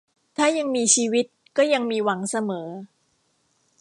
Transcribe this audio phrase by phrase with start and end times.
[0.37, 1.25] ถ้ายังมีชีวิต
[1.57, 2.67] ก็ยังมีหวังเสมอ